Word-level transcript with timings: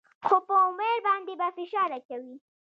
خو 0.25 0.37
پر 0.47 0.57
امیر 0.69 0.97
باندې 1.07 1.33
به 1.39 1.47
فشار 1.57 1.89
اچوي. 1.97 2.35